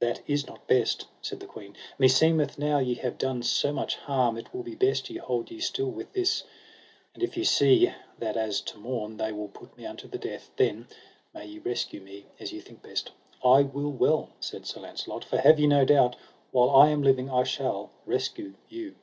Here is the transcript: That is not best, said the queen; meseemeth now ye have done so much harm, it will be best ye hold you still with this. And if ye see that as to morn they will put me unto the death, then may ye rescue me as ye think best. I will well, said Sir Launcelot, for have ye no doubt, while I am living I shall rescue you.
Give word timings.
That 0.00 0.22
is 0.26 0.46
not 0.46 0.66
best, 0.66 1.04
said 1.20 1.38
the 1.38 1.44
queen; 1.44 1.76
meseemeth 1.98 2.56
now 2.58 2.78
ye 2.78 2.94
have 2.94 3.18
done 3.18 3.42
so 3.42 3.74
much 3.74 3.96
harm, 3.96 4.38
it 4.38 4.54
will 4.54 4.62
be 4.62 4.74
best 4.74 5.10
ye 5.10 5.18
hold 5.18 5.50
you 5.50 5.60
still 5.60 5.90
with 5.90 6.14
this. 6.14 6.44
And 7.12 7.22
if 7.22 7.36
ye 7.36 7.44
see 7.44 7.92
that 8.18 8.38
as 8.38 8.62
to 8.62 8.78
morn 8.78 9.18
they 9.18 9.32
will 9.32 9.48
put 9.48 9.76
me 9.76 9.84
unto 9.84 10.08
the 10.08 10.16
death, 10.16 10.48
then 10.56 10.88
may 11.34 11.44
ye 11.46 11.58
rescue 11.58 12.00
me 12.00 12.24
as 12.40 12.54
ye 12.54 12.60
think 12.60 12.82
best. 12.82 13.10
I 13.44 13.64
will 13.64 13.92
well, 13.92 14.30
said 14.40 14.64
Sir 14.64 14.80
Launcelot, 14.80 15.26
for 15.26 15.36
have 15.36 15.60
ye 15.60 15.66
no 15.66 15.84
doubt, 15.84 16.16
while 16.52 16.70
I 16.70 16.88
am 16.88 17.02
living 17.02 17.28
I 17.28 17.44
shall 17.44 17.90
rescue 18.06 18.54
you. 18.70 18.94